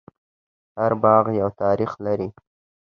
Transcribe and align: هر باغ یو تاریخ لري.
هر 0.77 0.91
باغ 1.03 1.25
یو 1.41 1.49
تاریخ 1.61 1.91
لري. 2.05 2.29